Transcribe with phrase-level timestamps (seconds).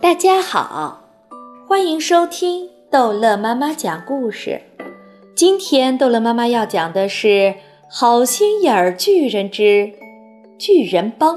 [0.00, 1.02] 大家好，
[1.68, 4.62] 欢迎收听逗乐妈妈讲故事。
[5.34, 7.28] 今天逗乐妈妈要讲的是
[7.88, 9.92] 《好心眼儿巨人之
[10.58, 11.36] 巨人帮》。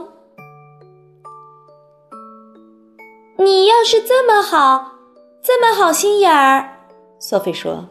[3.37, 4.93] 你要是这么好，
[5.43, 6.79] 这么好心眼儿，
[7.19, 7.89] 索菲说，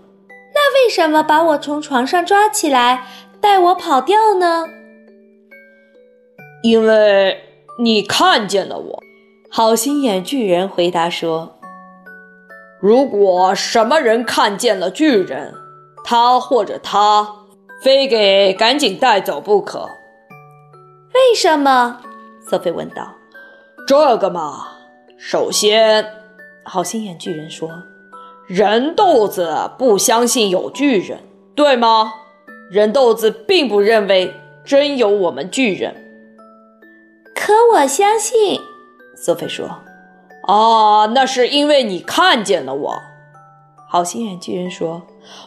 [0.55, 3.07] 那为什么把我从床上抓起来，
[3.41, 4.67] 带我跑掉呢？
[6.63, 7.44] 因为
[7.79, 9.03] 你看见了我。
[9.51, 11.59] 好心眼巨人回答说
[12.81, 15.55] ：“如果什么人看见了巨人，
[16.05, 17.29] 他或者他
[17.83, 19.89] 非给赶紧带走不可。”
[21.15, 22.01] 为什么？
[22.49, 23.15] 索菲问道。
[23.87, 24.67] “这个嘛，
[25.17, 26.05] 首先，
[26.65, 27.71] 好心眼巨人说，
[28.49, 31.21] 人豆子不相信有巨人，
[31.55, 32.13] 对吗？
[32.71, 34.33] 人豆子并不认为
[34.65, 36.04] 真有我们巨人。
[37.35, 38.61] 可我相信。”
[39.17, 39.67] 索菲说
[40.47, 43.03] ：“啊，那是因为你看见了我。”
[43.89, 45.03] 好心眼巨人说：“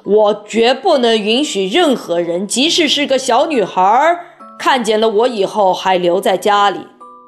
[0.05, 4.19] 我绝不能允许任何人，即使是个小女孩，
[4.57, 6.79] 看见了我以后还留在家里。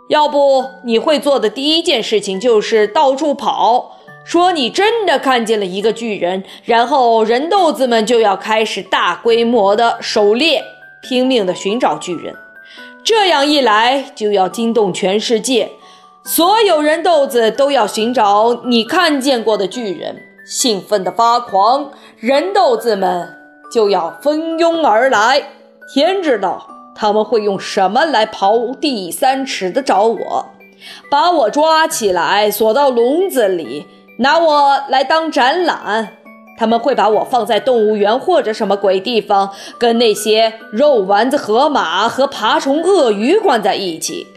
[0.08, 10.64] 要不，你会做的第一件事情就是到处跑，说你真的看见了一个巨人，然后人豆子们就要开始大规模的狩猎，
[11.02, 12.34] 拼命的寻找巨人。
[13.10, 15.72] 这样一来，就要惊动全世界。”
[16.24, 23.28] 所有人豆子都要寻找你看见过的巨人，兴奋的发狂，人豆子们
[23.74, 25.42] 就要蜂拥而来。
[25.92, 30.46] 天知道他们会用什么来刨地三尺的找我，
[31.10, 33.88] 把我抓起来锁到笼子里，
[34.20, 36.19] 拿我来当展览。
[36.60, 44.28] 他们会把我放在动物园或者什么鬼地方，跟那些肉丸子河马和爬虫鳄鱼关在一起。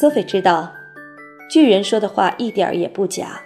[0.00, 0.72] 索菲知道，
[1.50, 3.40] 巨人说的话一点也不假。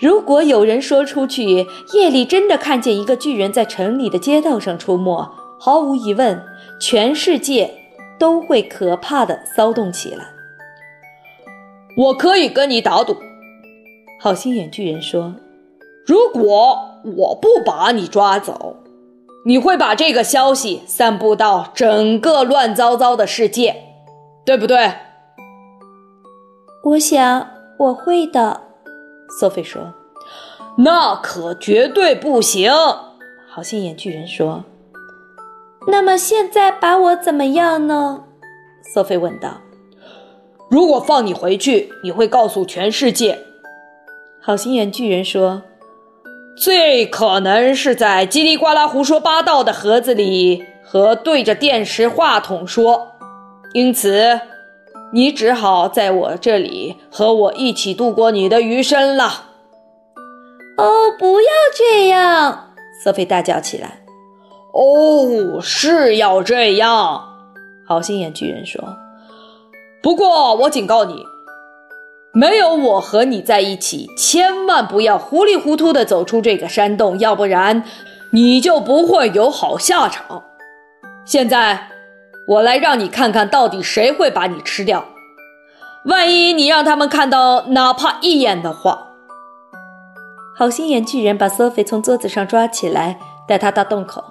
[0.00, 1.64] 如果有人说出去，
[1.94, 5.30] 夜里真的看见一个巨人在城里的街道上出没，
[5.60, 6.42] 毫无疑问，
[6.80, 7.70] 全世界
[8.18, 10.24] 都会可怕的骚动起来。
[11.96, 13.16] 我可以跟你打赌，
[14.20, 15.34] 好心眼巨人说
[16.08, 18.76] ：“如果我不把你抓走，
[19.44, 23.76] 你会把这个消息散布到整个乱糟糟的世界，
[24.42, 24.90] 对不对？”
[26.82, 27.46] 我想
[27.78, 28.62] 我会的，
[29.38, 29.92] 索菲说。
[30.78, 32.72] 那可绝对不行，
[33.46, 34.64] 好心眼巨人说。
[35.88, 38.24] 那么现在把我怎么样呢？
[38.94, 39.58] 索菲问道。
[40.70, 43.38] 如果放你回去，你会告诉全世界。
[44.40, 45.64] 好心眼巨人说。
[46.60, 53.08] 最可能是在叽里呱啦胡说八道的盒子里和对着电视话筒说，
[53.72, 54.40] 因此。
[55.10, 59.46] 你只好在我这里和我一起度过你的余生了。
[60.76, 62.74] 哦，不要这样！
[63.02, 64.00] 瑟菲大叫起来。
[64.74, 67.24] 哦，是要这样，
[67.86, 68.84] 好心眼巨人说。
[70.02, 71.24] 不过我警告你，
[72.38, 77.82] 没有我和你在一起，千万不要糊里糊涂的走出这个山洞，要不然
[78.32, 80.44] 你就不会有好下场。
[81.24, 81.88] 现在。
[82.48, 85.04] 我来让你看看到底谁会把你吃掉。
[86.06, 89.08] 万一你让他们看到哪怕一眼的话，
[90.56, 94.24] 好心眼巨人把索菲从桌子上抓起来，带他到洞口。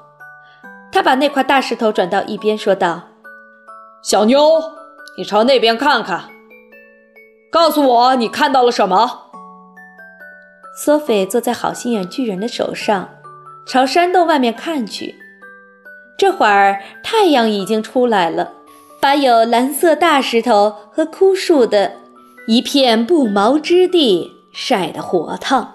[0.91, 3.03] 他把那块大石头转到一边，说道
[4.01, 4.41] ：“小妞，
[5.16, 6.24] 你朝那边看看，
[7.51, 9.23] 告诉我你看到了什么。”
[10.79, 13.09] 索菲坐在好心眼巨人的手上，
[13.65, 15.15] 朝山洞外面看去。
[16.17, 18.53] 这会儿太阳已经出来了，
[18.99, 21.93] 把有蓝色大石头和枯树的
[22.47, 25.73] 一片不毛之地晒得火烫。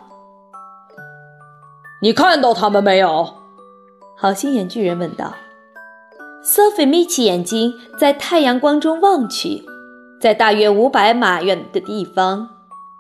[2.01, 3.35] 你看到他们没有？
[4.17, 5.35] 好心眼巨人问道。
[6.45, 9.65] 索菲眯起眼睛，在太阳光中望去，
[10.23, 12.49] 在大约五百码远的地方，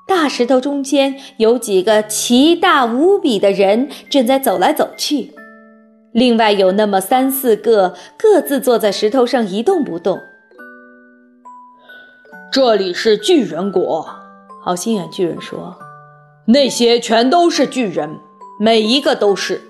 [0.08, 5.32] 大石头中间有几个奇大无比的人正在走来走去。
[6.12, 10.18] 另外有那么三四个，各自坐在石头上一动不动。
[12.52, 14.04] 这里是巨人国，
[14.64, 15.76] 好心眼巨人说
[16.48, 18.18] ：“那些全都是巨人，
[18.58, 19.62] 每一个都是。”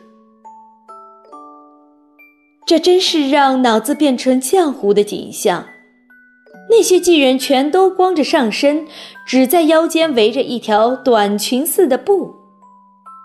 [2.64, 5.66] 这真是让脑子变成浆糊的景象。
[6.72, 8.86] 那些巨人全都光着上身，
[9.26, 12.34] 只在腰间围着一条短裙似的布。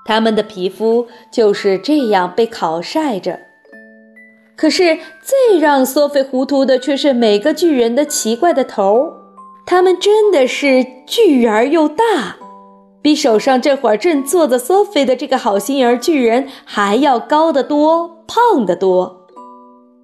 [0.05, 3.39] 他们的皮肤就是这样被烤晒着。
[4.57, 9.13] 可是最让索菲糊涂的却是每个巨人的奇怪的头。
[9.65, 12.38] 他们真的是巨而又大，
[13.01, 19.27] 比手上这会儿正坐着索菲的这个好心眼巨人还要高得多、胖得多。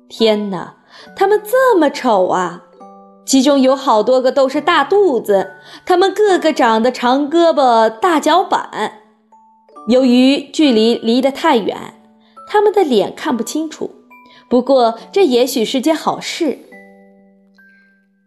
[0.08, 0.76] 天哪，
[1.16, 2.63] 他们这么丑啊！
[3.26, 5.54] 其中有好多个都是大肚子，
[5.86, 9.00] 他们个个长得长胳膊、大脚板。
[9.88, 11.96] 由于距离离得太远，
[12.48, 13.92] 他们的脸看不清楚。
[14.50, 16.60] 不过这也许是件好事。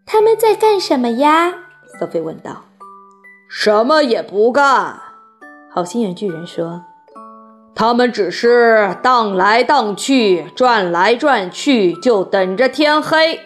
[0.05, 1.53] 他们在干什么呀？
[1.99, 2.65] 索菲问道。
[3.49, 4.99] 什么也不干，
[5.71, 6.83] 好心眼巨人说。
[7.73, 13.39] 他们只是荡来荡去，转来转去，就等着天黑。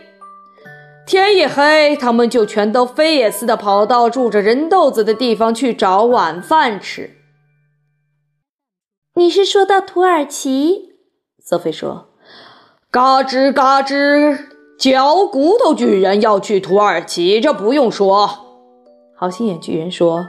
[1.12, 7.18] 天一黑，他们就全都飞也似的跑到住着人豆子的地方去找晚饭吃。
[9.16, 10.94] 你是说到土耳其？
[11.44, 12.12] 索菲说。
[12.90, 14.38] 嘎吱嘎吱，
[14.80, 18.30] 嚼骨头巨人要去土耳其，这不用说。
[19.18, 20.26] 好心眼巨人说。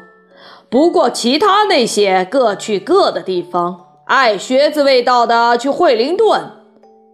[0.69, 4.01] 不过其他那些各去各的地方。
[4.07, 6.51] 爱靴子味道的去惠灵顿，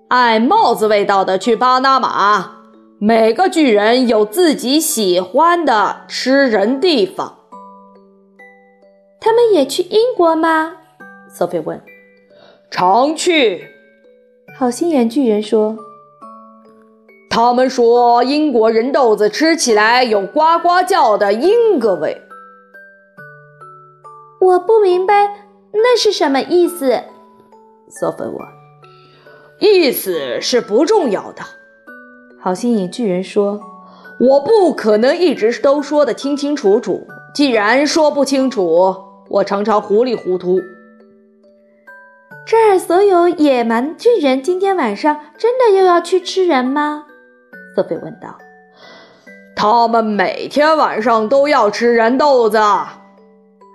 [0.08, 2.57] 爱帽子味道的去巴拿马。
[3.00, 7.38] 每个巨人有自己喜欢的吃人地方。
[9.20, 10.78] 他们也去英国吗？
[11.32, 11.80] 索菲问。
[12.72, 13.68] 常去。
[14.58, 15.76] 好心眼巨人说。
[17.30, 22.20] 他们说英国人豆子吃起来有呱呱叫的英格味。
[24.40, 25.46] 我不明白。
[25.70, 27.04] 那是什么意思？
[27.88, 28.36] 索菲问。
[29.60, 31.42] 意思是不重要的。
[32.40, 33.60] 好心眼巨人说
[34.20, 37.06] ：“我不可能一直都说得清清楚楚。
[37.34, 38.96] 既然说不清楚，
[39.28, 40.60] 我常常糊里糊涂。”
[42.46, 47.04] 这儿所有野蛮巨人今天晚上真的又要去吃人吗？
[47.74, 48.38] 索菲问道。
[49.54, 52.58] 他们每天晚上都要吃人豆子。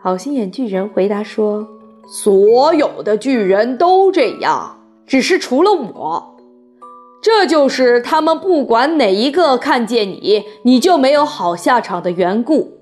[0.01, 1.67] 好心眼巨人回答说。
[2.05, 4.77] 所有的巨人都这样，
[5.07, 6.32] 只是除了我。
[7.23, 12.79] 这就是他们不管哪一个看见你，你就没有好下场的缘故。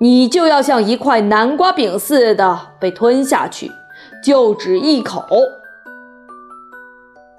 [0.00, 3.70] 你就要像一块南瓜饼似的被吞下去，
[4.24, 5.24] 就只一口。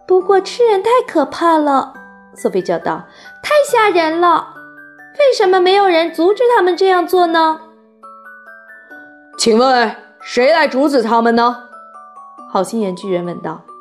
[0.08, 1.94] 不过吃人太可怕了，
[2.36, 3.04] 索菲叫道
[3.44, 4.56] ：“太吓人了！
[5.20, 7.60] 为什么没有人阻止他们这样做呢？”
[9.38, 9.96] 请问。
[10.26, 11.54] 谁来阻止他们呢？
[12.50, 13.62] 好心眼巨人问道。“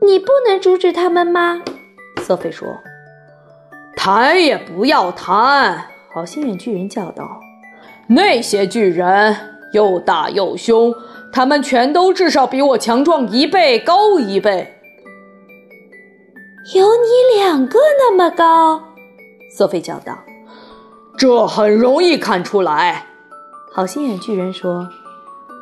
[0.00, 1.62] 你不能阻止他们吗？”
[2.22, 2.78] 瑟菲说。
[3.96, 5.84] “谈也不要谈！”
[6.14, 7.40] 好心眼巨人叫道。
[8.08, 9.36] “那些巨人
[9.72, 10.94] 又大又凶，
[11.32, 14.74] 他们全都至少比我强壮一倍，高一倍。”
[16.74, 18.82] 有你两个那么高？”
[19.56, 20.18] 索菲叫道。
[21.18, 23.06] “这很容易看出来。”
[23.72, 24.88] 好心眼巨人说。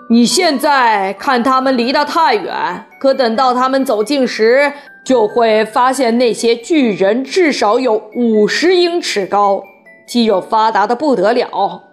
[0.09, 4.73] 你现在看他们离得太远，可等到他们走近时，
[5.05, 9.63] 就会发现那些巨人至少有五十英尺高，
[10.09, 11.85] 肌肉发达的不得了。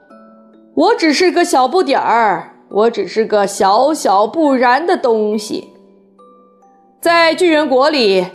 [0.74, 5.70] 我只是个小不点儿，我只是个小小不然的东西，
[7.00, 8.26] 在巨人国里，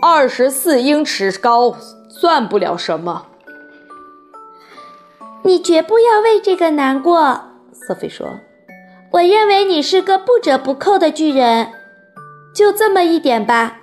[0.00, 1.76] 二十四英尺高
[2.08, 3.26] 算不了什么。
[5.42, 7.42] 你绝不要为这个难过，
[7.74, 8.26] 索菲说。
[9.10, 11.68] 我认为你是个不折不扣的巨人，
[12.54, 13.78] 就这么一点吧。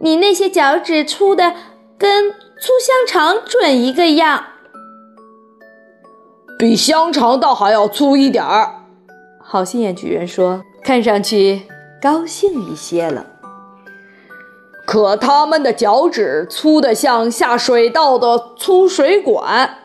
[0.00, 1.54] 你那些脚趾粗的
[1.96, 4.44] 跟粗香肠准一个样，
[6.58, 8.86] 比香肠倒还要粗一点儿。
[9.40, 11.62] 好心眼巨人说，看上去
[12.02, 13.26] 高兴一些了。
[14.86, 19.78] 可他们的脚趾粗的像下水道的粗水管。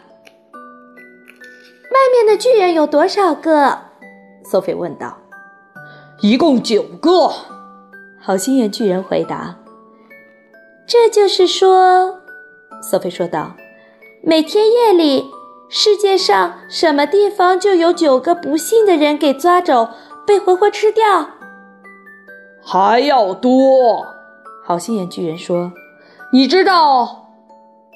[1.91, 3.79] 外面的巨人有多少个？
[4.49, 5.17] 索菲问道
[6.21, 7.31] ：“一共九个。”
[8.21, 9.55] 好心眼巨人回答
[10.85, 12.19] ：“这就是说，”
[12.83, 13.53] 索菲说道
[14.21, 15.31] ，“每天夜里，
[15.69, 19.89] 世界上什么地方就有九个不幸的人给抓走，
[20.27, 21.29] 被活活吃掉。”
[22.61, 24.05] 还要多。
[24.65, 25.71] 好心眼巨人说
[26.33, 27.29] ：“你知道，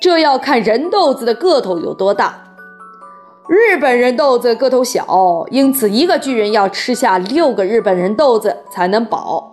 [0.01, 2.39] 这要看人豆子的个头有多大。”
[3.47, 9.52] 日本人豆子个头小，因此一个巨人要吃下六个日本人豆子才能饱。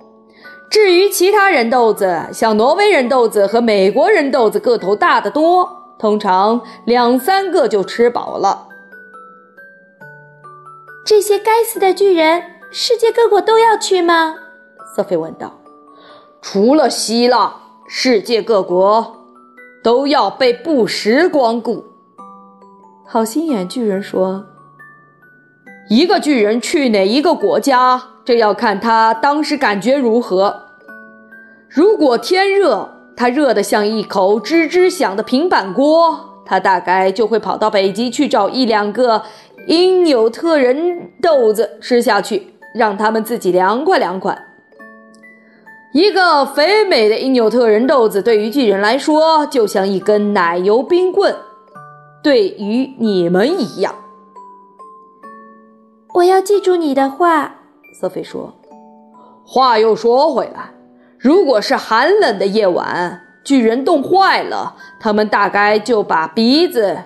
[0.71, 8.69] 至于其他人豆子，像挪威人豆子和美国人豆子个头大得多，通常两三个就吃饱了。
[11.05, 14.37] 这些该死的巨人，世界各国都要去吗？
[14.95, 15.59] 索菲问道。
[16.41, 17.53] 除了希腊，
[17.89, 19.17] 世界各国
[19.83, 21.85] 都要被不时光顾。
[23.05, 24.47] 好心眼巨人说
[25.91, 28.01] ：“一个巨人去哪一个国家，
[28.31, 30.67] 这要看他当时感觉如何。
[31.69, 39.25] 如果天热，他热得像一口吱吱响的平板锅，他大概就会跑到北极去找一两个
[39.67, 44.41] 因纽特人豆子吃下去，让他们自己凉快凉快。”
[45.93, 51.35] 一个肥美的因纽特人豆子对于巨人来说，就像一根奶油冰棍，
[52.23, 53.93] 对于你们一样。
[56.15, 57.57] 我要记住你的话，
[57.93, 58.53] 瑟菲说。
[59.45, 60.71] 话又说回来，
[61.19, 66.97] 如果是寒冷的夜晚，巨人冻坏了，他们大概就把鼻子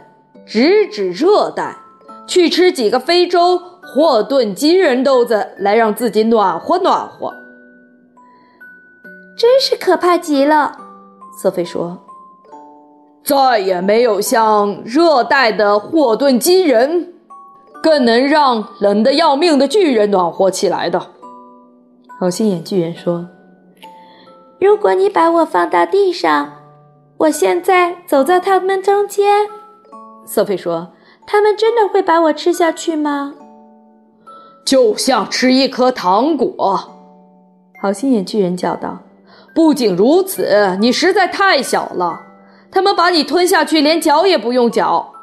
[0.44, 1.74] 直指热带，
[2.26, 7.32] 去吃几个非洲或炖金人豆子，来让自己暖和暖和。
[9.38, 10.76] 真是可怕极了，
[11.40, 11.98] 瑟菲说
[13.24, 17.13] ：“再也没有像热带的霍顿金人，
[17.84, 20.98] 更能让冷得要命的巨人暖和起来的。”
[22.18, 23.28] 好心眼巨人说
[24.58, 26.50] ：“如果你把我放到地上，
[27.18, 29.46] 我现在走在他们中间。”
[30.24, 30.92] 瑟菲说
[31.26, 33.34] ：“他们真的会把我吃下去吗？”
[34.64, 36.80] 就像吃一颗糖果，
[37.82, 38.98] 好心眼巨人叫道。
[39.54, 42.22] 不仅如此，你实在太小了，
[42.70, 45.13] 他们把你吞下去，连嚼也不用嚼。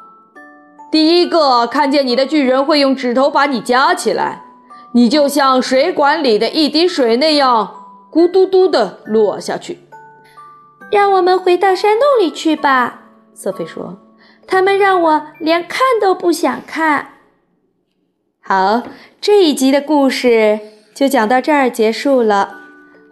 [0.92, 4.42] 第一个看见你的巨人会用指头把你夹起来，
[4.92, 9.78] 你就像水管里的一滴水那样，咕嘟嘟的落下去。
[10.90, 13.96] 让我们回到山洞里去吧，瑟菲说。
[14.46, 17.12] 他们让我连看都不想看。
[18.42, 18.82] 好，
[19.18, 20.60] 这一集的故事
[20.94, 22.58] 就讲到这儿结束了。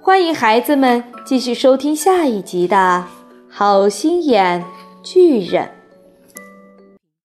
[0.02, 2.76] 欢迎孩子们继续收听下一集的
[3.48, 4.62] 《好心眼
[5.02, 5.64] 巨人》。